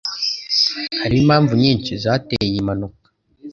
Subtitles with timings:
[1.01, 3.05] Hariho impamvu nyinshi zateye iyi mpanuka.